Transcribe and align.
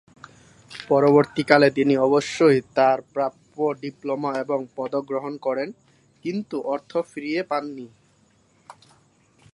পরবর্তীকালে 0.89 1.67
তিনি 1.71 1.93
অবশ্য 1.97 2.37
তাঁর 2.75 2.99
প্রাপ্য 3.13 3.55
ডিপ্লোমা 3.81 4.31
এবং 4.39 4.59
পদক 4.75 5.03
গ্রহণ 5.07 5.33
করেন, 5.37 5.69
কিন্তু 6.25 6.55
অর্থ 6.73 6.91
ফিরে 7.11 7.43
পাননি। 7.43 7.87